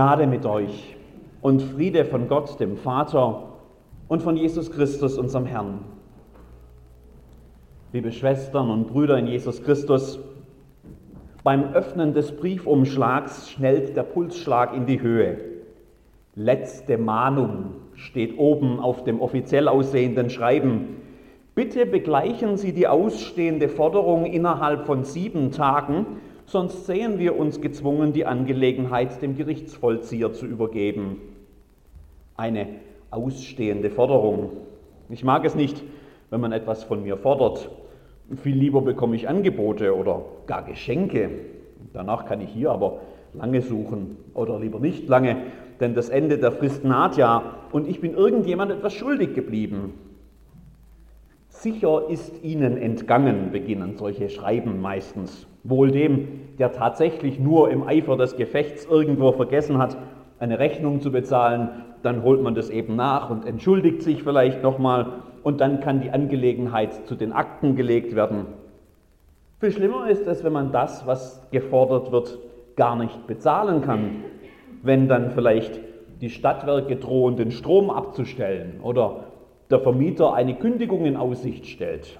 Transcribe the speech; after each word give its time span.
Gnade 0.00 0.26
mit 0.26 0.46
euch 0.46 0.96
und 1.42 1.60
Friede 1.60 2.06
von 2.06 2.26
Gott, 2.26 2.58
dem 2.58 2.78
Vater 2.78 3.50
und 4.08 4.22
von 4.22 4.34
Jesus 4.34 4.72
Christus, 4.72 5.18
unserem 5.18 5.44
Herrn. 5.44 5.80
Liebe 7.92 8.10
Schwestern 8.10 8.70
und 8.70 8.86
Brüder 8.86 9.18
in 9.18 9.26
Jesus 9.26 9.62
Christus, 9.62 10.18
beim 11.44 11.74
Öffnen 11.74 12.14
des 12.14 12.34
Briefumschlags 12.34 13.50
schnellt 13.50 13.94
der 13.94 14.04
Pulsschlag 14.04 14.74
in 14.74 14.86
die 14.86 15.02
Höhe. 15.02 15.36
Letzte 16.34 16.96
Mahnung 16.96 17.74
steht 17.92 18.38
oben 18.38 18.80
auf 18.80 19.04
dem 19.04 19.20
offiziell 19.20 19.68
aussehenden 19.68 20.30
Schreiben. 20.30 20.96
Bitte 21.54 21.84
begleichen 21.84 22.56
Sie 22.56 22.72
die 22.72 22.88
ausstehende 22.88 23.68
Forderung 23.68 24.24
innerhalb 24.24 24.86
von 24.86 25.04
sieben 25.04 25.50
Tagen 25.50 26.06
sonst 26.50 26.86
sehen 26.86 27.18
wir 27.18 27.38
uns 27.38 27.60
gezwungen, 27.60 28.12
die 28.12 28.26
Angelegenheit 28.26 29.22
dem 29.22 29.36
Gerichtsvollzieher 29.36 30.32
zu 30.32 30.46
übergeben. 30.46 31.18
Eine 32.36 32.66
ausstehende 33.10 33.90
Forderung. 33.90 34.50
Ich 35.08 35.22
mag 35.22 35.44
es 35.44 35.54
nicht, 35.54 35.82
wenn 36.30 36.40
man 36.40 36.52
etwas 36.52 36.82
von 36.84 37.02
mir 37.02 37.16
fordert. 37.16 37.70
Viel 38.42 38.56
lieber 38.56 38.82
bekomme 38.82 39.16
ich 39.16 39.28
Angebote 39.28 39.96
oder 39.96 40.24
gar 40.46 40.64
Geschenke. 40.64 41.30
Danach 41.92 42.26
kann 42.26 42.40
ich 42.40 42.50
hier 42.50 42.70
aber 42.70 43.00
lange 43.34 43.62
suchen 43.62 44.16
oder 44.34 44.58
lieber 44.58 44.80
nicht 44.80 45.08
lange, 45.08 45.36
denn 45.78 45.94
das 45.94 46.08
Ende 46.08 46.38
der 46.38 46.52
Frist 46.52 46.84
naht 46.84 47.16
ja 47.16 47.58
und 47.72 47.88
ich 47.88 48.00
bin 48.00 48.14
irgendjemand 48.14 48.72
etwas 48.72 48.92
schuldig 48.92 49.34
geblieben. 49.34 49.94
Sicher 51.48 52.08
ist 52.08 52.42
ihnen 52.42 52.76
entgangen, 52.76 53.50
beginnen 53.52 53.96
solche 53.96 54.30
Schreiben 54.30 54.80
meistens. 54.80 55.46
Wohl 55.62 55.90
dem, 55.90 56.56
der 56.58 56.72
tatsächlich 56.72 57.38
nur 57.38 57.70
im 57.70 57.86
Eifer 57.86 58.16
des 58.16 58.36
Gefechts 58.36 58.86
irgendwo 58.86 59.32
vergessen 59.32 59.78
hat, 59.78 59.96
eine 60.38 60.58
Rechnung 60.58 61.00
zu 61.00 61.12
bezahlen, 61.12 61.68
dann 62.02 62.22
holt 62.22 62.42
man 62.42 62.54
das 62.54 62.70
eben 62.70 62.96
nach 62.96 63.30
und 63.30 63.46
entschuldigt 63.46 64.02
sich 64.02 64.22
vielleicht 64.22 64.62
nochmal 64.62 65.06
und 65.42 65.60
dann 65.60 65.80
kann 65.80 66.00
die 66.00 66.10
Angelegenheit 66.10 67.06
zu 67.06 67.14
den 67.14 67.32
Akten 67.32 67.76
gelegt 67.76 68.14
werden. 68.14 68.46
Viel 69.58 69.72
schlimmer 69.72 70.08
ist 70.08 70.26
es, 70.26 70.42
wenn 70.42 70.54
man 70.54 70.72
das, 70.72 71.06
was 71.06 71.46
gefordert 71.50 72.12
wird, 72.12 72.38
gar 72.76 72.96
nicht 72.96 73.26
bezahlen 73.26 73.82
kann. 73.82 74.24
Wenn 74.82 75.08
dann 75.08 75.32
vielleicht 75.32 75.78
die 76.22 76.30
Stadtwerke 76.30 76.96
drohen, 76.96 77.36
den 77.36 77.50
Strom 77.50 77.90
abzustellen 77.90 78.80
oder 78.82 79.24
der 79.70 79.80
Vermieter 79.80 80.32
eine 80.32 80.54
Kündigung 80.54 81.04
in 81.04 81.16
Aussicht 81.16 81.66
stellt 81.66 82.18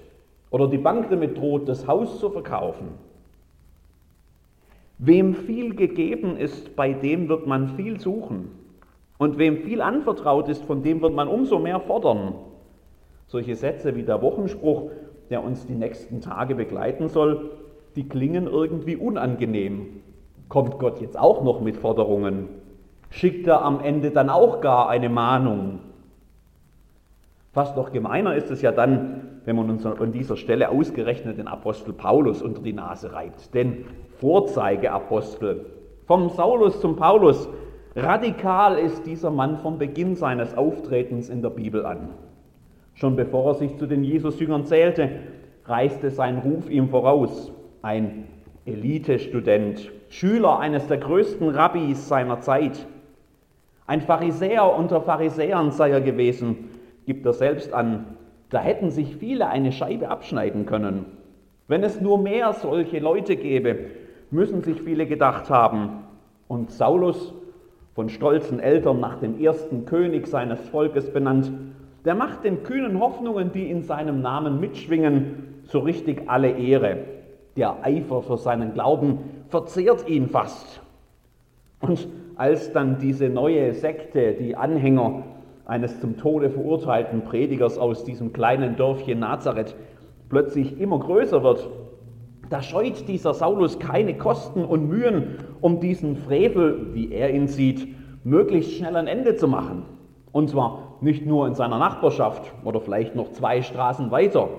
oder 0.51 0.67
die 0.67 0.77
Bank 0.77 1.09
damit 1.09 1.37
droht, 1.37 1.67
das 1.67 1.87
Haus 1.87 2.19
zu 2.19 2.29
verkaufen. 2.29 2.89
Wem 5.03 5.33
viel 5.33 5.73
gegeben 5.73 6.37
ist, 6.37 6.75
bei 6.75 6.93
dem 6.93 7.27
wird 7.27 7.47
man 7.47 7.69
viel 7.69 7.99
suchen. 7.99 8.51
Und 9.17 9.39
wem 9.39 9.57
viel 9.57 9.81
anvertraut 9.81 10.47
ist, 10.47 10.63
von 10.63 10.83
dem 10.83 11.01
wird 11.01 11.15
man 11.15 11.27
umso 11.27 11.57
mehr 11.57 11.79
fordern. 11.79 12.35
Solche 13.25 13.55
Sätze 13.55 13.95
wie 13.95 14.03
der 14.03 14.21
Wochenspruch, 14.21 14.91
der 15.31 15.43
uns 15.43 15.65
die 15.65 15.73
nächsten 15.73 16.21
Tage 16.21 16.53
begleiten 16.53 17.09
soll, 17.09 17.49
die 17.95 18.07
klingen 18.07 18.45
irgendwie 18.45 18.95
unangenehm. 18.95 20.01
Kommt 20.49 20.77
Gott 20.77 21.01
jetzt 21.01 21.17
auch 21.17 21.43
noch 21.43 21.61
mit 21.61 21.77
Forderungen? 21.77 22.49
Schickt 23.09 23.47
er 23.47 23.63
am 23.63 23.79
Ende 23.79 24.11
dann 24.11 24.29
auch 24.29 24.61
gar 24.61 24.87
eine 24.87 25.09
Mahnung? 25.09 25.79
Fast 27.53 27.75
noch 27.75 27.91
gemeiner 27.91 28.35
ist 28.35 28.51
es 28.51 28.61
ja 28.61 28.71
dann, 28.71 29.20
wenn 29.45 29.55
man 29.55 29.69
uns 29.69 29.85
an 29.85 30.11
dieser 30.11 30.37
Stelle 30.37 30.69
ausgerechnet 30.69 31.37
den 31.37 31.47
Apostel 31.47 31.93
Paulus 31.93 32.41
unter 32.41 32.61
die 32.61 32.73
Nase 32.73 33.13
reibt. 33.13 33.53
Denn 33.53 33.85
Vorzeigeapostel, 34.19 35.65
vom 36.05 36.29
Saulus 36.29 36.79
zum 36.79 36.95
Paulus, 36.95 37.49
radikal 37.95 38.77
ist 38.77 39.05
dieser 39.05 39.31
Mann 39.31 39.57
vom 39.57 39.77
Beginn 39.77 40.15
seines 40.15 40.55
Auftretens 40.55 41.29
in 41.29 41.41
der 41.41 41.49
Bibel 41.49 41.85
an. 41.85 42.09
Schon 42.93 43.15
bevor 43.15 43.47
er 43.47 43.55
sich 43.55 43.77
zu 43.77 43.87
den 43.87 44.03
Jesus-Jüngern 44.03 44.65
zählte, 44.65 45.09
reiste 45.65 46.11
sein 46.11 46.39
Ruf 46.39 46.69
ihm 46.69 46.89
voraus. 46.89 47.51
Ein 47.81 48.27
Elitestudent, 48.65 49.91
Schüler 50.09 50.59
eines 50.59 50.87
der 50.87 50.97
größten 50.97 51.49
Rabbis 51.49 52.07
seiner 52.07 52.41
Zeit. 52.41 52.85
Ein 53.87 54.01
Pharisäer 54.01 54.75
unter 54.77 55.01
Pharisäern 55.01 55.71
sei 55.71 55.89
er 55.89 56.01
gewesen, 56.01 56.69
gibt 57.05 57.25
er 57.25 57.33
selbst 57.33 57.73
an, 57.73 58.17
da 58.51 58.59
hätten 58.59 58.91
sich 58.91 59.15
viele 59.15 59.47
eine 59.47 59.71
Scheibe 59.71 60.09
abschneiden 60.09 60.65
können. 60.65 61.05
Wenn 61.67 61.83
es 61.83 62.01
nur 62.01 62.19
mehr 62.19 62.53
solche 62.53 62.99
Leute 62.99 63.37
gäbe, 63.37 63.79
müssen 64.29 64.61
sich 64.61 64.81
viele 64.81 65.07
gedacht 65.07 65.49
haben. 65.49 66.03
Und 66.49 66.69
Saulus, 66.69 67.33
von 67.95 68.09
stolzen 68.09 68.59
Eltern 68.59 68.99
nach 68.99 69.19
dem 69.19 69.39
ersten 69.39 69.85
König 69.85 70.27
seines 70.27 70.59
Volkes 70.69 71.11
benannt, 71.11 71.51
der 72.03 72.13
macht 72.13 72.43
den 72.43 72.63
kühnen 72.63 72.99
Hoffnungen, 72.99 73.51
die 73.53 73.69
in 73.69 73.83
seinem 73.83 74.21
Namen 74.21 74.59
mitschwingen, 74.59 75.61
so 75.63 75.79
richtig 75.79 76.29
alle 76.29 76.51
Ehre. 76.51 76.97
Der 77.55 77.83
Eifer 77.83 78.21
für 78.21 78.37
seinen 78.37 78.73
Glauben 78.73 79.19
verzehrt 79.47 80.09
ihn 80.09 80.27
fast. 80.27 80.81
Und 81.79 82.07
als 82.35 82.73
dann 82.73 82.97
diese 82.99 83.29
neue 83.29 83.73
Sekte, 83.73 84.33
die 84.33 84.55
Anhänger 84.55 85.23
eines 85.71 86.01
zum 86.01 86.17
Tode 86.17 86.49
verurteilten 86.49 87.23
Predigers 87.23 87.77
aus 87.77 88.03
diesem 88.03 88.33
kleinen 88.33 88.75
Dörfchen 88.75 89.19
Nazareth 89.19 89.73
plötzlich 90.27 90.77
immer 90.81 90.99
größer 90.99 91.43
wird, 91.43 91.69
da 92.49 92.61
scheut 92.61 93.07
dieser 93.07 93.33
Saulus 93.33 93.79
keine 93.79 94.17
Kosten 94.17 94.65
und 94.65 94.89
Mühen, 94.89 95.37
um 95.61 95.79
diesen 95.79 96.17
Frevel, 96.17 96.93
wie 96.93 97.13
er 97.13 97.33
ihn 97.33 97.47
sieht, 97.47 97.87
möglichst 98.25 98.73
schnell 98.73 98.97
ein 98.97 99.07
Ende 99.07 99.37
zu 99.37 99.47
machen. 99.47 99.83
Und 100.33 100.49
zwar 100.49 100.97
nicht 100.99 101.25
nur 101.25 101.47
in 101.47 101.55
seiner 101.55 101.79
Nachbarschaft 101.79 102.51
oder 102.65 102.81
vielleicht 102.81 103.15
noch 103.15 103.31
zwei 103.31 103.61
Straßen 103.61 104.11
weiter. 104.11 104.49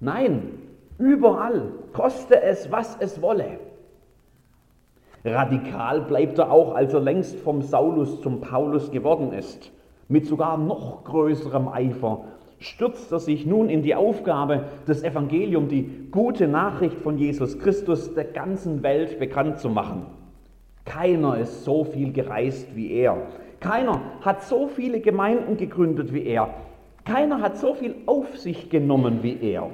Nein, 0.00 0.50
überall, 0.98 1.72
koste 1.94 2.42
es, 2.42 2.70
was 2.70 2.98
es 3.00 3.22
wolle. 3.22 3.58
Radikal 5.24 6.02
bleibt 6.02 6.38
er 6.38 6.52
auch, 6.52 6.74
als 6.74 6.92
er 6.92 7.00
längst 7.00 7.40
vom 7.40 7.62
Saulus 7.62 8.20
zum 8.20 8.42
Paulus 8.42 8.90
geworden 8.90 9.32
ist 9.32 9.72
mit 10.12 10.26
sogar 10.26 10.58
noch 10.58 11.04
größerem 11.04 11.68
Eifer 11.68 12.24
stürzt 12.60 13.10
er 13.10 13.18
sich 13.18 13.44
nun 13.44 13.68
in 13.68 13.82
die 13.82 13.94
Aufgabe, 13.94 14.66
das 14.86 15.02
Evangelium, 15.02 15.68
die 15.68 16.08
gute 16.10 16.46
Nachricht 16.46 16.98
von 16.98 17.18
Jesus 17.18 17.58
Christus 17.58 18.14
der 18.14 18.24
ganzen 18.24 18.82
Welt 18.82 19.18
bekannt 19.18 19.58
zu 19.58 19.68
machen. 19.68 20.06
Keiner 20.84 21.38
ist 21.38 21.64
so 21.64 21.84
viel 21.84 22.12
gereist 22.12 22.76
wie 22.76 22.92
er. 22.92 23.16
Keiner 23.60 24.00
hat 24.20 24.44
so 24.44 24.68
viele 24.68 25.00
Gemeinden 25.00 25.56
gegründet 25.56 26.12
wie 26.12 26.24
er. 26.24 26.54
Keiner 27.04 27.40
hat 27.40 27.58
so 27.58 27.74
viel 27.74 27.94
auf 28.06 28.38
sich 28.38 28.70
genommen 28.70 29.22
wie 29.22 29.38
er. 29.40 29.70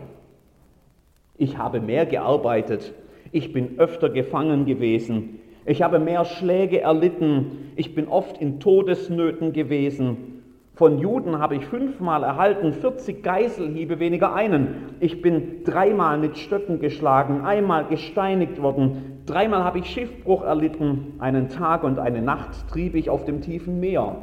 Ich 1.37 1.59
habe 1.59 1.81
mehr 1.81 2.07
gearbeitet. 2.07 2.95
Ich 3.33 3.53
bin 3.53 3.79
öfter 3.79 4.09
gefangen 4.09 4.65
gewesen. 4.65 5.41
Ich 5.69 5.83
habe 5.83 5.99
mehr 5.99 6.25
Schläge 6.25 6.81
erlitten. 6.81 7.73
Ich 7.77 7.95
bin 7.95 8.09
oft 8.09 8.39
in 8.39 8.59
Todesnöten 8.59 9.53
gewesen. 9.53 10.41
Von 10.73 10.99
Juden 10.99 11.41
habe 11.41 11.57
ich 11.57 11.67
fünfmal 11.67 12.23
erhalten, 12.23 12.73
40 12.73 13.23
Geiselhiebe 13.23 14.01
weniger 14.01 14.33
einen. 14.33 14.95
Ich 14.99 15.21
bin 15.21 15.65
dreimal 15.65 16.17
mit 16.17 16.39
Stöcken 16.39 16.81
geschlagen, 16.81 17.43
einmal 17.43 17.85
gesteinigt 17.85 18.63
worden. 18.63 19.21
Dreimal 19.27 19.63
habe 19.63 19.81
ich 19.81 19.91
Schiffbruch 19.91 20.43
erlitten. 20.43 21.13
Einen 21.19 21.51
Tag 21.51 21.85
und 21.85 21.99
eine 21.99 22.23
Nacht 22.23 22.67
trieb 22.71 22.95
ich 22.95 23.11
auf 23.11 23.27
dem 23.27 23.43
tiefen 23.43 23.79
Meer. 23.79 24.17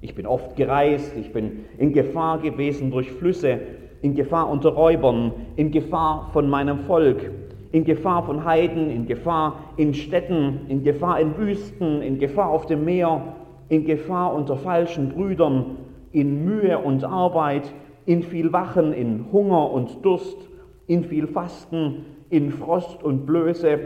Ich 0.00 0.14
bin 0.14 0.24
oft 0.24 0.54
gereist. 0.54 1.16
Ich 1.16 1.32
bin 1.32 1.64
in 1.78 1.94
Gefahr 1.94 2.38
gewesen 2.38 2.92
durch 2.92 3.10
Flüsse, 3.10 3.58
in 4.02 4.14
Gefahr 4.14 4.48
unter 4.48 4.68
Räubern, 4.68 5.32
in 5.56 5.72
Gefahr 5.72 6.30
von 6.32 6.48
meinem 6.48 6.78
Volk 6.78 7.32
in 7.76 7.84
Gefahr 7.84 8.22
von 8.22 8.46
Heiden, 8.46 8.88
in 8.90 9.04
Gefahr 9.06 9.74
in 9.76 9.92
Städten, 9.92 10.60
in 10.68 10.82
Gefahr 10.82 11.20
in 11.20 11.36
Wüsten, 11.36 12.00
in 12.00 12.18
Gefahr 12.18 12.48
auf 12.48 12.64
dem 12.64 12.86
Meer, 12.86 13.34
in 13.68 13.84
Gefahr 13.84 14.32
unter 14.32 14.56
falschen 14.56 15.10
Brüdern, 15.10 15.76
in 16.10 16.46
Mühe 16.46 16.78
und 16.78 17.04
Arbeit, 17.04 17.70
in 18.06 18.22
viel 18.22 18.50
Wachen, 18.54 18.94
in 18.94 19.26
Hunger 19.30 19.70
und 19.70 20.02
Durst, 20.06 20.38
in 20.86 21.04
viel 21.04 21.26
Fasten, 21.26 22.06
in 22.30 22.50
Frost 22.50 23.02
und 23.02 23.26
Blöße. 23.26 23.78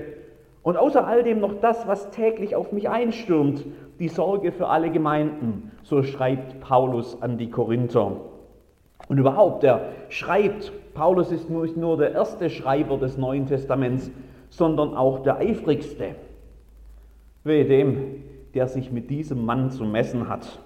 Und 0.63 0.77
außer 0.77 1.05
all 1.05 1.25
dem 1.25 1.41
noch 1.41 1.55
das, 1.61 1.89
was 1.89 2.13
täglich 2.13 2.55
auf 2.55 2.71
mich 2.71 2.89
einstürmt, 2.89 3.67
die 3.99 4.07
Sorge 4.07 4.53
für 4.53 4.69
alle 4.69 4.91
Gemeinden, 4.93 5.73
so 5.83 6.05
schreibt 6.05 6.61
Paulus 6.61 7.21
an 7.21 7.39
die 7.39 7.51
Korinther. 7.51 8.13
Und 9.11 9.19
überhaupt, 9.19 9.65
er 9.65 9.89
schreibt, 10.09 10.73
Paulus 10.95 11.33
ist 11.33 11.51
nicht 11.51 11.77
nur 11.77 11.97
der 11.97 12.13
erste 12.13 12.49
Schreiber 12.49 12.97
des 12.97 13.19
Neuen 13.19 13.45
Testaments, 13.45 14.09
sondern 14.51 14.95
auch 14.95 15.25
der 15.25 15.39
eifrigste. 15.39 16.15
Wehe 17.43 17.65
dem, 17.65 18.23
der 18.55 18.69
sich 18.69 18.93
mit 18.93 19.11
diesem 19.11 19.45
Mann 19.45 19.73
zu 19.73 19.83
messen 19.85 20.29
hat. 20.29 20.61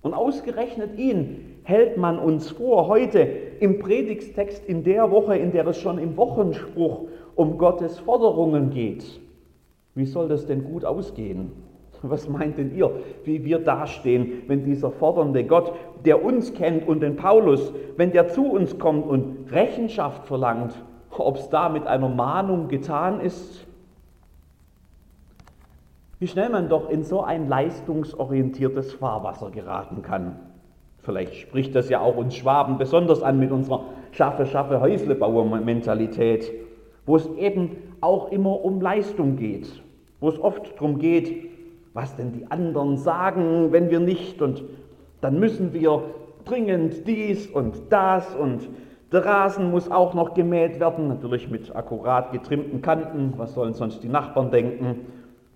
Und 0.00 0.14
ausgerechnet 0.14 0.98
ihn 0.98 1.58
hält 1.64 1.98
man 1.98 2.18
uns 2.18 2.52
vor, 2.52 2.88
heute 2.88 3.18
im 3.60 3.80
Predigstext 3.80 4.64
in 4.64 4.82
der 4.82 5.10
Woche, 5.10 5.36
in 5.36 5.52
der 5.52 5.66
es 5.66 5.78
schon 5.78 5.98
im 5.98 6.16
Wochenspruch 6.16 7.08
um 7.34 7.58
Gottes 7.58 7.98
Forderungen 7.98 8.70
geht. 8.70 9.20
Wie 9.94 10.06
soll 10.06 10.28
das 10.28 10.46
denn 10.46 10.64
gut 10.64 10.86
ausgehen? 10.86 11.52
Was 12.10 12.28
meint 12.28 12.58
denn 12.58 12.74
ihr, 12.74 12.90
wie 13.24 13.44
wir 13.44 13.58
dastehen, 13.58 14.42
wenn 14.46 14.64
dieser 14.64 14.90
fordernde 14.90 15.44
Gott, 15.44 15.72
der 16.04 16.22
uns 16.22 16.52
kennt 16.52 16.86
und 16.86 17.00
den 17.00 17.16
Paulus, 17.16 17.72
wenn 17.96 18.12
der 18.12 18.28
zu 18.28 18.46
uns 18.46 18.78
kommt 18.78 19.06
und 19.06 19.50
Rechenschaft 19.50 20.26
verlangt, 20.26 20.74
ob 21.16 21.36
es 21.36 21.48
da 21.48 21.68
mit 21.68 21.86
einer 21.86 22.08
Mahnung 22.10 22.68
getan 22.68 23.20
ist? 23.20 23.66
Wie 26.18 26.28
schnell 26.28 26.50
man 26.50 26.68
doch 26.68 26.90
in 26.90 27.04
so 27.04 27.22
ein 27.22 27.48
leistungsorientiertes 27.48 28.94
Fahrwasser 28.94 29.50
geraten 29.50 30.02
kann. 30.02 30.36
Vielleicht 30.98 31.34
spricht 31.34 31.74
das 31.74 31.88
ja 31.90 32.00
auch 32.00 32.16
uns 32.16 32.34
Schwaben 32.34 32.78
besonders 32.78 33.22
an 33.22 33.38
mit 33.38 33.50
unserer 33.50 33.84
schaffe, 34.12 34.46
schaffe, 34.46 34.80
Häuslebauer-Mentalität, 34.80 36.50
wo 37.04 37.16
es 37.16 37.26
eben 37.36 37.76
auch 38.00 38.30
immer 38.30 38.64
um 38.64 38.80
Leistung 38.80 39.36
geht, 39.36 39.82
wo 40.20 40.28
es 40.28 40.38
oft 40.40 40.74
darum 40.76 40.98
geht, 40.98 41.50
was 41.94 42.16
denn 42.16 42.32
die 42.32 42.50
anderen 42.50 42.96
sagen, 42.98 43.72
wenn 43.72 43.88
wir 43.88 44.00
nicht? 44.00 44.42
Und 44.42 44.64
dann 45.20 45.38
müssen 45.38 45.72
wir 45.72 46.02
dringend 46.44 47.06
dies 47.06 47.46
und 47.46 47.74
das 47.90 48.34
und 48.34 48.68
der 49.12 49.24
Rasen 49.24 49.70
muss 49.70 49.90
auch 49.90 50.12
noch 50.12 50.34
gemäht 50.34 50.80
werden, 50.80 51.06
natürlich 51.06 51.48
mit 51.48 51.74
akkurat 51.74 52.32
getrimmten 52.32 52.82
Kanten, 52.82 53.34
was 53.36 53.54
sollen 53.54 53.72
sonst 53.72 54.02
die 54.02 54.08
Nachbarn 54.08 54.50
denken? 54.50 55.06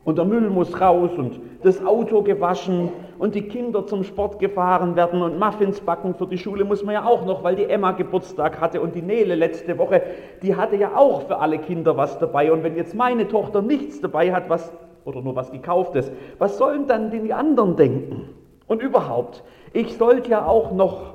Und 0.05 0.17
der 0.17 0.25
Müll 0.25 0.49
muss 0.49 0.81
raus 0.81 1.11
und 1.19 1.41
das 1.65 1.85
Auto 1.85 2.23
gewaschen 2.23 2.91
und 3.19 3.35
die 3.35 3.43
Kinder 3.43 3.85
zum 3.85 4.05
Sport 4.05 4.39
gefahren 4.39 4.95
werden 4.95 5.21
und 5.21 5.39
Muffins 5.39 5.81
backen 5.81 6.15
für 6.15 6.27
die 6.27 6.39
Schule 6.39 6.65
muss 6.65 6.85
man 6.85 6.95
ja 6.95 7.05
auch 7.05 7.27
noch, 7.27 7.43
weil 7.43 7.57
die 7.57 7.65
Emma 7.65 7.91
Geburtstag 7.93 8.61
hatte 8.61 8.81
und 8.81 8.95
die 8.95 9.03
Nele 9.03 9.35
letzte 9.35 9.77
Woche, 9.77 10.03
die 10.41 10.55
hatte 10.55 10.77
ja 10.77 10.97
auch 10.97 11.23
für 11.23 11.39
alle 11.39 11.59
Kinder 11.59 11.97
was 11.97 12.19
dabei. 12.19 12.53
Und 12.53 12.63
wenn 12.63 12.77
jetzt 12.77 12.95
meine 12.95 13.27
Tochter 13.27 13.61
nichts 13.61 14.01
dabei 14.01 14.33
hat, 14.33 14.49
was 14.49 14.73
oder 15.09 15.23
nur 15.23 15.35
was 15.35 15.51
gekauftes, 15.51 16.13
was 16.39 16.59
sollen 16.59 16.87
dann 16.87 17.11
die 17.11 17.33
anderen 17.33 17.77
denken? 17.77 18.29
Und 18.67 18.83
überhaupt, 18.83 19.43
ich 19.73 19.97
sollte 19.97 20.31
ja 20.31 20.47
auch 20.47 20.73
noch, 20.73 21.15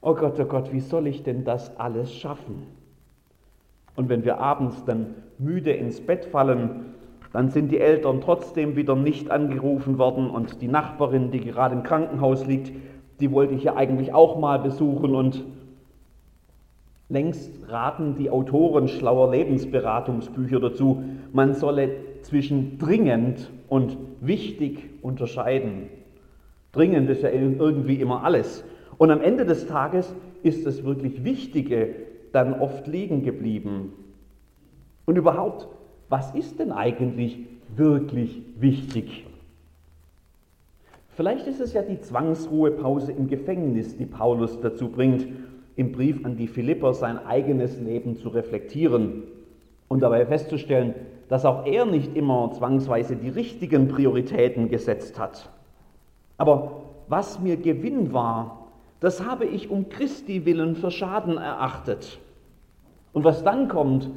oh 0.00 0.14
Gott, 0.14 0.38
oh 0.38 0.44
Gott, 0.44 0.72
wie 0.72 0.80
soll 0.80 1.08
ich 1.08 1.24
denn 1.24 1.44
das 1.44 1.76
alles 1.76 2.14
schaffen? 2.14 2.66
Und 3.96 4.08
wenn 4.08 4.24
wir 4.24 4.38
abends 4.38 4.84
dann 4.84 5.14
müde 5.38 5.72
ins 5.72 6.00
Bett 6.00 6.24
fallen, 6.26 6.94
dann 7.32 7.50
sind 7.50 7.70
die 7.70 7.80
Eltern 7.80 8.20
trotzdem 8.20 8.76
wieder 8.76 8.94
nicht 8.94 9.30
angerufen 9.30 9.98
worden 9.98 10.30
und 10.30 10.62
die 10.62 10.68
Nachbarin, 10.68 11.30
die 11.30 11.40
gerade 11.40 11.74
im 11.74 11.82
Krankenhaus 11.82 12.46
liegt, 12.46 12.72
die 13.20 13.32
wollte 13.32 13.54
ich 13.54 13.64
ja 13.64 13.76
eigentlich 13.76 14.14
auch 14.14 14.38
mal 14.38 14.58
besuchen 14.58 15.14
und 15.14 15.44
längst 17.08 17.68
raten 17.68 18.14
die 18.14 18.30
Autoren 18.30 18.88
schlauer 18.88 19.30
Lebensberatungsbücher 19.32 20.60
dazu, 20.60 21.02
man 21.32 21.54
solle 21.54 21.90
zwischen 22.22 22.78
dringend 22.78 23.50
und 23.68 23.96
wichtig 24.20 24.90
unterscheiden. 25.02 25.88
Dringend 26.72 27.10
ist 27.10 27.22
ja 27.22 27.30
irgendwie 27.30 27.96
immer 27.96 28.24
alles. 28.24 28.64
Und 28.98 29.10
am 29.10 29.20
Ende 29.20 29.44
des 29.44 29.66
Tages 29.66 30.14
ist 30.42 30.66
das 30.66 30.84
wirklich 30.84 31.24
Wichtige 31.24 31.94
dann 32.32 32.60
oft 32.60 32.86
liegen 32.86 33.22
geblieben. 33.22 33.92
Und 35.06 35.16
überhaupt, 35.16 35.68
was 36.08 36.34
ist 36.34 36.58
denn 36.58 36.70
eigentlich 36.70 37.38
wirklich 37.76 38.42
wichtig? 38.58 39.26
Vielleicht 41.08 41.46
ist 41.46 41.60
es 41.60 41.72
ja 41.72 41.82
die 41.82 42.00
Zwangsruhepause 42.00 43.12
im 43.12 43.28
Gefängnis, 43.28 43.96
die 43.96 44.06
Paulus 44.06 44.60
dazu 44.60 44.88
bringt, 44.88 45.26
im 45.76 45.92
Brief 45.92 46.24
an 46.24 46.36
die 46.36 46.46
Philipper 46.46 46.94
sein 46.94 47.18
eigenes 47.18 47.80
Leben 47.80 48.16
zu 48.16 48.28
reflektieren 48.28 49.24
und 49.88 50.00
dabei 50.00 50.24
festzustellen, 50.26 50.94
dass 51.30 51.44
auch 51.44 51.64
er 51.64 51.86
nicht 51.86 52.16
immer 52.16 52.50
zwangsweise 52.52 53.14
die 53.14 53.28
richtigen 53.28 53.86
Prioritäten 53.86 54.68
gesetzt 54.68 55.18
hat. 55.18 55.48
Aber 56.36 56.82
was 57.06 57.38
mir 57.38 57.56
Gewinn 57.56 58.12
war, 58.12 58.66
das 58.98 59.24
habe 59.24 59.44
ich 59.46 59.70
um 59.70 59.88
Christi 59.88 60.44
willen 60.44 60.74
für 60.74 60.90
Schaden 60.90 61.38
erachtet. 61.38 62.18
Und 63.12 63.22
was 63.22 63.44
dann 63.44 63.68
kommt, 63.68 64.10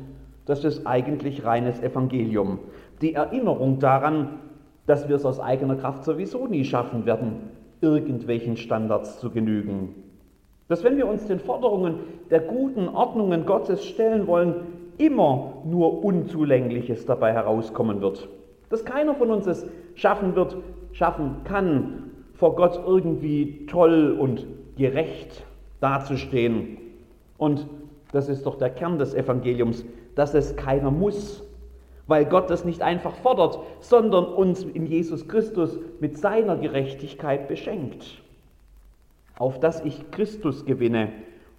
das 0.47 0.65
ist 0.65 0.87
eigentlich 0.87 1.45
reines 1.45 1.79
Evangelium. 1.81 2.57
Die 3.01 3.13
Erinnerung 3.13 3.77
daran, 3.77 4.39
dass 4.87 5.07
wir 5.07 5.15
es 5.15 5.25
aus 5.25 5.39
eigener 5.39 5.75
Kraft 5.75 6.05
sowieso 6.05 6.47
nie 6.47 6.65
schaffen 6.65 7.05
werden, 7.05 7.51
irgendwelchen 7.79 8.57
Standards 8.57 9.19
zu 9.19 9.29
genügen. 9.29 9.93
Dass 10.67 10.83
wenn 10.83 10.97
wir 10.97 11.07
uns 11.07 11.27
den 11.27 11.39
Forderungen 11.39 11.99
der 12.31 12.39
guten 12.39 12.87
Ordnungen 12.89 13.45
Gottes 13.45 13.85
stellen 13.85 14.25
wollen, 14.25 14.55
immer 14.97 15.61
nur 15.65 16.03
Unzulängliches 16.03 17.05
dabei 17.05 17.33
herauskommen 17.33 18.01
wird. 18.01 18.27
Dass 18.69 18.85
keiner 18.85 19.15
von 19.15 19.29
uns 19.31 19.47
es 19.47 19.65
schaffen 19.95 20.35
wird, 20.35 20.57
schaffen 20.91 21.37
kann, 21.43 22.11
vor 22.33 22.55
Gott 22.55 22.79
irgendwie 22.85 23.65
toll 23.67 24.17
und 24.19 24.45
gerecht 24.75 25.45
dazustehen. 25.79 26.77
Und 27.37 27.67
das 28.11 28.29
ist 28.29 28.45
doch 28.45 28.57
der 28.57 28.69
Kern 28.69 28.97
des 28.97 29.13
Evangeliums, 29.13 29.85
dass 30.15 30.33
es 30.33 30.55
keiner 30.55 30.91
muss, 30.91 31.43
weil 32.07 32.25
Gott 32.25 32.49
das 32.49 32.65
nicht 32.65 32.81
einfach 32.81 33.15
fordert, 33.15 33.59
sondern 33.79 34.25
uns 34.25 34.63
in 34.63 34.85
Jesus 34.85 35.27
Christus 35.27 35.79
mit 35.99 36.17
seiner 36.17 36.57
Gerechtigkeit 36.57 37.47
beschenkt, 37.47 38.21
auf 39.37 39.59
dass 39.59 39.83
ich 39.83 40.11
Christus 40.11 40.65
gewinne 40.65 41.09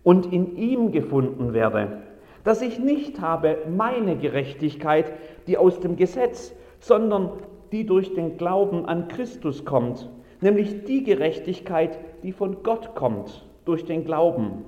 und 0.02 0.32
in 0.32 0.56
ihm 0.56 0.92
gefunden 0.92 1.54
werde, 1.54 2.02
dass 2.44 2.62
ich 2.62 2.78
nicht 2.78 3.20
habe 3.20 3.58
meine 3.74 4.16
Gerechtigkeit, 4.16 5.12
die 5.46 5.58
aus 5.58 5.80
dem 5.80 5.96
Gesetz, 5.96 6.54
sondern 6.78 7.30
die 7.72 7.86
durch 7.86 8.14
den 8.14 8.36
Glauben 8.36 8.86
an 8.86 9.08
Christus 9.08 9.64
kommt, 9.64 10.08
nämlich 10.40 10.84
die 10.84 11.02
Gerechtigkeit, 11.02 11.98
die 12.22 12.32
von 12.32 12.62
Gott 12.62 12.94
kommt, 12.94 13.46
durch 13.64 13.84
den 13.84 14.04
Glauben. 14.04 14.64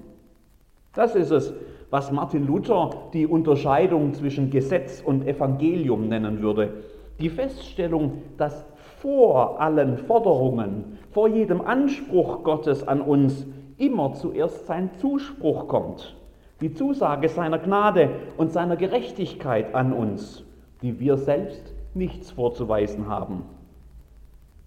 Das 0.94 1.14
ist 1.14 1.30
es, 1.30 1.52
was 1.90 2.10
Martin 2.10 2.46
Luther 2.46 2.90
die 3.12 3.26
Unterscheidung 3.26 4.14
zwischen 4.14 4.50
Gesetz 4.50 5.02
und 5.04 5.26
Evangelium 5.26 6.08
nennen 6.08 6.42
würde. 6.42 6.82
Die 7.20 7.28
Feststellung, 7.28 8.22
dass 8.38 8.64
vor 8.98 9.60
allen 9.60 9.98
Forderungen, 9.98 10.98
vor 11.10 11.28
jedem 11.28 11.60
Anspruch 11.60 12.42
Gottes 12.42 12.86
an 12.88 13.02
uns 13.02 13.46
immer 13.76 14.14
zuerst 14.14 14.66
sein 14.66 14.90
Zuspruch 14.98 15.68
kommt. 15.68 16.16
Die 16.60 16.72
Zusage 16.72 17.28
seiner 17.28 17.58
Gnade 17.58 18.10
und 18.38 18.50
seiner 18.50 18.76
Gerechtigkeit 18.76 19.74
an 19.74 19.92
uns, 19.92 20.42
die 20.80 20.98
wir 21.00 21.18
selbst 21.18 21.74
nichts 21.94 22.30
vorzuweisen 22.30 23.08
haben. 23.08 23.42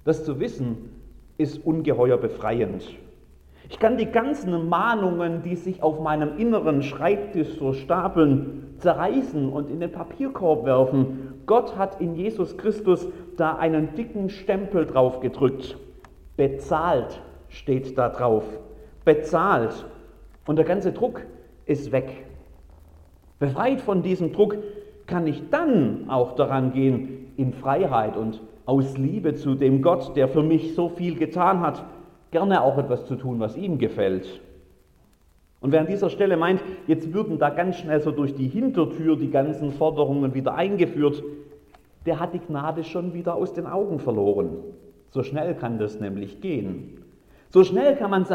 Das 0.04 0.24
zu 0.24 0.40
wissen, 0.40 0.90
ist 1.38 1.66
ungeheuer 1.66 2.18
befreiend. 2.18 2.84
Ich 3.70 3.80
kann 3.80 3.98
die 3.98 4.08
ganzen 4.08 4.68
Mahnungen, 4.68 5.44
die 5.44 5.56
sich 5.56 5.84
auf 5.84 6.00
meinem 6.00 6.38
inneren 6.38 6.82
Schreibtisch 6.82 7.58
so 7.60 7.74
stapeln, 7.74 8.76
zerreißen 8.78 9.50
und 9.50 9.70
in 9.70 9.80
den 9.80 9.92
Papierkorb 9.92 10.66
werfen. 10.66 11.34
Gott 11.46 11.78
hat 11.78 12.02
in 12.02 12.16
Jesus 12.16 12.58
Christus 12.58 13.08
da 13.38 13.56
einen 13.56 13.96
dicken 13.96 14.30
Stempel 14.30 14.86
drauf 14.86 15.20
gedrückt. 15.20 15.78
Bezahlt 16.36 17.22
steht 17.48 17.98
da 17.98 18.10
drauf. 18.10 18.44
Bezahlt. 19.06 19.86
Und 20.46 20.56
der 20.56 20.66
ganze 20.66 20.92
Druck 20.92 21.22
ist 21.70 21.92
weg. 21.92 22.26
Befreit 23.38 23.80
von 23.80 24.02
diesem 24.02 24.34
Druck 24.34 24.58
kann 25.08 25.28
ich 25.28 25.50
dann 25.50 26.10
auch 26.10 26.36
daran 26.36 26.74
gehen, 26.74 27.32
in 27.38 27.54
Freiheit 27.54 28.18
und 28.18 28.42
aus 28.66 28.98
Liebe 28.98 29.36
zu 29.36 29.56
dem 29.56 29.82
Gott, 29.82 30.16
der 30.16 30.28
für 30.28 30.44
mich 30.44 30.76
so 30.76 30.90
viel 30.90 31.16
getan 31.16 31.62
hat, 31.62 31.86
gerne 32.32 32.62
auch 32.62 32.78
etwas 32.78 33.06
zu 33.06 33.16
tun, 33.16 33.40
was 33.40 33.56
ihm 33.56 33.78
gefällt. 33.78 34.42
Und 35.62 35.72
wer 35.72 35.82
an 35.82 35.88
dieser 35.88 36.10
Stelle 36.10 36.38
meint, 36.38 36.62
jetzt 36.88 37.14
würden 37.14 37.38
da 37.38 37.50
ganz 37.50 37.78
schnell 37.78 38.02
so 38.02 38.12
durch 38.12 38.36
die 38.36 38.48
Hintertür 38.48 39.16
die 39.16 39.32
ganzen 39.32 39.72
Forderungen 39.72 40.34
wieder 40.34 40.56
eingeführt, 40.56 41.24
der 42.06 42.20
hat 42.20 42.34
die 42.34 42.40
Gnade 42.40 42.84
schon 42.84 43.14
wieder 43.14 43.36
aus 43.36 43.54
den 43.54 43.68
Augen 43.68 44.00
verloren. 44.00 44.50
So 45.12 45.24
schnell 45.24 45.56
kann 45.56 45.80
das 45.80 46.00
nämlich 46.00 46.42
gehen. 46.42 47.04
So 47.50 47.64
schnell 47.64 47.96
kann 47.96 48.12
man 48.12 48.26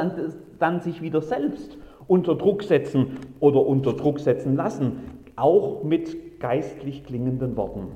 dann 0.59 0.81
sich 0.81 1.01
wieder 1.03 1.23
selbst 1.23 1.79
unter 2.07 2.35
Druck 2.35 2.63
setzen 2.63 3.19
oder 3.41 3.65
unter 3.65 3.93
Druck 3.93 4.21
setzen 4.21 4.57
lassen, 4.57 5.01
auch 5.37 5.83
mit 5.83 6.41
geistlich 6.41 7.05
klingenden 7.05 7.57
Worten. 7.57 7.89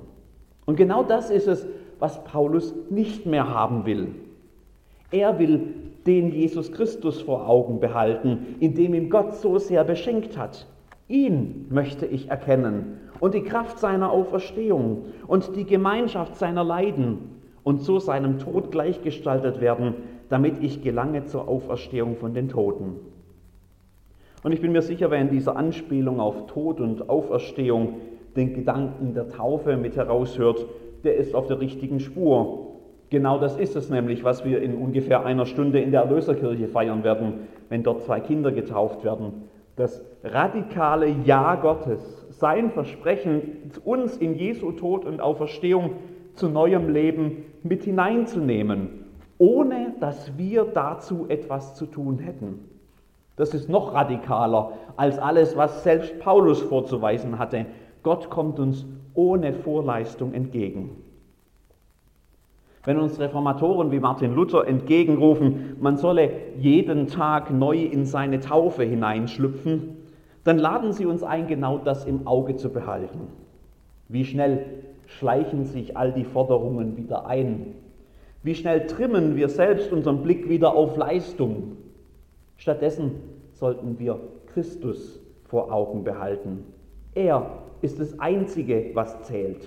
Und 0.66 0.76
genau 0.76 1.02
das 1.02 1.30
ist 1.30 1.48
es, 1.48 1.66
was 1.98 2.24
Paulus 2.24 2.74
nicht 2.90 3.26
mehr 3.26 3.48
haben 3.48 3.86
will. 3.86 4.08
Er 5.10 5.38
will 5.38 5.74
den 6.06 6.30
Jesus 6.32 6.72
Christus 6.72 7.20
vor 7.22 7.48
Augen 7.48 7.80
behalten, 7.80 8.56
in 8.60 8.74
dem 8.74 8.94
ihm 8.94 9.10
Gott 9.10 9.34
so 9.34 9.58
sehr 9.58 9.84
beschenkt 9.84 10.36
hat. 10.36 10.66
Ihn 11.08 11.66
möchte 11.70 12.06
ich 12.06 12.28
erkennen 12.28 12.98
und 13.20 13.34
die 13.34 13.42
Kraft 13.42 13.78
seiner 13.78 14.10
Auferstehung 14.10 15.06
und 15.26 15.56
die 15.56 15.64
Gemeinschaft 15.64 16.36
seiner 16.36 16.64
Leiden 16.64 17.40
und 17.64 17.80
so 17.80 17.98
seinem 17.98 18.38
Tod 18.38 18.70
gleichgestaltet 18.70 19.60
werden, 19.60 19.94
damit 20.28 20.62
ich 20.62 20.82
gelange 20.82 21.24
zur 21.24 21.48
Auferstehung 21.48 22.16
von 22.16 22.34
den 22.34 22.48
Toten. 22.48 22.96
Und 24.42 24.52
ich 24.52 24.60
bin 24.60 24.72
mir 24.72 24.82
sicher, 24.82 25.10
wer 25.10 25.20
in 25.20 25.30
dieser 25.30 25.56
Anspielung 25.56 26.20
auf 26.20 26.46
Tod 26.46 26.80
und 26.80 27.08
Auferstehung 27.08 27.96
den 28.36 28.54
Gedanken 28.54 29.14
der 29.14 29.28
Taufe 29.28 29.76
mit 29.76 29.96
heraushört, 29.96 30.64
der 31.04 31.16
ist 31.16 31.34
auf 31.34 31.46
der 31.46 31.60
richtigen 31.60 32.00
Spur. 32.00 32.66
Genau 33.10 33.38
das 33.38 33.56
ist 33.56 33.74
es 33.74 33.90
nämlich, 33.90 34.22
was 34.22 34.44
wir 34.44 34.60
in 34.62 34.74
ungefähr 34.74 35.24
einer 35.24 35.46
Stunde 35.46 35.80
in 35.80 35.90
der 35.90 36.02
Erlöserkirche 36.02 36.68
feiern 36.68 37.04
werden, 37.04 37.48
wenn 37.68 37.82
dort 37.82 38.02
zwei 38.02 38.20
Kinder 38.20 38.52
getauft 38.52 39.02
werden. 39.02 39.48
Das 39.76 40.04
radikale 40.22 41.08
Ja 41.24 41.54
Gottes, 41.54 42.26
sein 42.30 42.70
Versprechen, 42.70 43.70
uns 43.84 44.16
in 44.16 44.34
Jesu 44.34 44.72
Tod 44.72 45.04
und 45.04 45.20
Auferstehung 45.20 45.92
zu 46.34 46.48
neuem 46.48 46.90
Leben 46.90 47.44
mit 47.62 47.84
hineinzunehmen, 47.84 49.06
ohne 49.38 49.94
dass 50.00 50.36
wir 50.36 50.64
dazu 50.64 51.26
etwas 51.28 51.74
zu 51.74 51.86
tun 51.86 52.18
hätten. 52.18 52.77
Das 53.38 53.54
ist 53.54 53.68
noch 53.68 53.94
radikaler 53.94 54.72
als 54.96 55.18
alles, 55.18 55.56
was 55.56 55.84
selbst 55.84 56.18
Paulus 56.18 56.60
vorzuweisen 56.60 57.38
hatte. 57.38 57.66
Gott 58.02 58.30
kommt 58.30 58.58
uns 58.58 58.84
ohne 59.14 59.54
Vorleistung 59.54 60.34
entgegen. 60.34 60.90
Wenn 62.84 62.98
uns 62.98 63.20
Reformatoren 63.20 63.92
wie 63.92 64.00
Martin 64.00 64.34
Luther 64.34 64.66
entgegenrufen, 64.66 65.76
man 65.80 65.96
solle 65.96 66.30
jeden 66.58 67.06
Tag 67.06 67.52
neu 67.52 67.84
in 67.84 68.06
seine 68.06 68.40
Taufe 68.40 68.82
hineinschlüpfen, 68.82 69.96
dann 70.42 70.58
laden 70.58 70.92
sie 70.92 71.06
uns 71.06 71.22
ein, 71.22 71.46
genau 71.46 71.78
das 71.78 72.06
im 72.06 72.26
Auge 72.26 72.56
zu 72.56 72.70
behalten. 72.70 73.28
Wie 74.08 74.24
schnell 74.24 74.64
schleichen 75.06 75.64
sich 75.64 75.96
all 75.96 76.12
die 76.12 76.24
Forderungen 76.24 76.96
wieder 76.96 77.26
ein? 77.26 77.74
Wie 78.42 78.54
schnell 78.54 78.86
trimmen 78.86 79.36
wir 79.36 79.48
selbst 79.48 79.92
unseren 79.92 80.22
Blick 80.22 80.48
wieder 80.48 80.74
auf 80.74 80.96
Leistung? 80.96 81.76
Stattdessen 82.58 83.12
sollten 83.54 83.98
wir 83.98 84.20
Christus 84.52 85.20
vor 85.44 85.72
Augen 85.72 86.04
behalten. 86.04 86.64
Er 87.14 87.46
ist 87.80 87.98
das 87.98 88.18
Einzige, 88.20 88.90
was 88.94 89.22
zählt. 89.22 89.66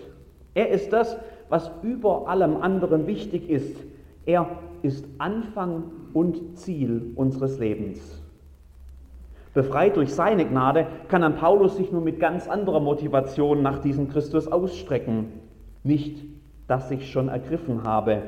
Er 0.54 0.70
ist 0.70 0.94
das, 0.94 1.18
was 1.50 1.72
über 1.82 2.28
allem 2.28 2.58
anderen 2.58 3.08
wichtig 3.08 3.50
ist. 3.50 3.78
Er 4.26 4.48
ist 4.82 5.06
Anfang 5.18 5.86
und 6.14 6.58
Ziel 6.58 7.14
unseres 7.16 7.58
Lebens. 7.60 8.22
Befreit 9.54 9.98
durch 9.98 10.14
seine 10.14 10.46
Gnade 10.46 10.88
kann 11.08 11.24
an 11.24 11.36
Paulus 11.36 11.78
sich 11.78 11.92
nun 11.92 12.04
mit 12.04 12.20
ganz 12.20 12.48
anderer 12.48 12.80
Motivation 12.80 13.62
nach 13.62 13.80
diesem 13.80 14.10
Christus 14.10 14.48
ausstrecken. 14.48 15.28
Nicht, 15.84 16.24
dass 16.68 16.92
ich 16.92 17.12
schon 17.12 17.28
ergriffen 17.28 17.84
habe 17.84 18.22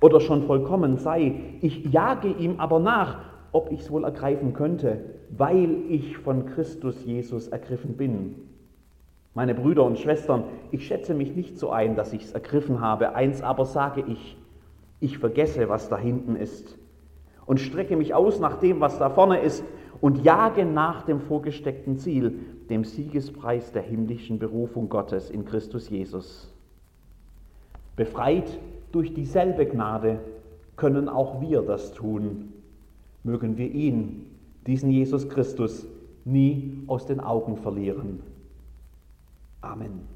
oder 0.00 0.20
schon 0.20 0.42
vollkommen 0.42 0.96
sei. 0.96 1.40
Ich 1.60 1.84
jage 1.86 2.28
ihm 2.28 2.58
aber 2.58 2.80
nach, 2.80 3.18
ob 3.56 3.72
ich 3.72 3.80
es 3.80 3.90
wohl 3.90 4.04
ergreifen 4.04 4.52
könnte, 4.52 5.00
weil 5.30 5.78
ich 5.88 6.18
von 6.18 6.44
Christus 6.44 7.06
Jesus 7.06 7.48
ergriffen 7.48 7.96
bin. 7.96 8.34
Meine 9.32 9.54
Brüder 9.54 9.84
und 9.84 9.98
Schwestern, 9.98 10.44
ich 10.72 10.86
schätze 10.86 11.14
mich 11.14 11.34
nicht 11.34 11.58
so 11.58 11.70
ein, 11.70 11.96
dass 11.96 12.12
ich 12.12 12.24
es 12.24 12.32
ergriffen 12.32 12.82
habe. 12.82 13.14
Eins 13.14 13.40
aber 13.40 13.64
sage 13.64 14.04
ich, 14.06 14.36
ich 15.00 15.16
vergesse, 15.16 15.70
was 15.70 15.88
da 15.88 15.96
hinten 15.96 16.36
ist 16.36 16.76
und 17.46 17.58
strecke 17.58 17.96
mich 17.96 18.12
aus 18.12 18.40
nach 18.40 18.58
dem, 18.58 18.80
was 18.80 18.98
da 18.98 19.08
vorne 19.08 19.40
ist 19.40 19.64
und 20.02 20.22
jage 20.22 20.66
nach 20.66 21.02
dem 21.04 21.20
vorgesteckten 21.20 21.96
Ziel, 21.96 22.38
dem 22.68 22.84
Siegespreis 22.84 23.72
der 23.72 23.82
himmlischen 23.82 24.38
Berufung 24.38 24.90
Gottes 24.90 25.30
in 25.30 25.46
Christus 25.46 25.88
Jesus. 25.88 26.52
Befreit 27.94 28.58
durch 28.92 29.14
dieselbe 29.14 29.64
Gnade 29.64 30.20
können 30.76 31.08
auch 31.08 31.40
wir 31.40 31.62
das 31.62 31.94
tun. 31.94 32.52
Mögen 33.26 33.58
wir 33.58 33.68
ihn, 33.68 34.26
diesen 34.68 34.88
Jesus 34.88 35.28
Christus, 35.28 35.84
nie 36.24 36.84
aus 36.86 37.06
den 37.06 37.18
Augen 37.18 37.56
verlieren. 37.56 38.20
Amen. 39.60 40.15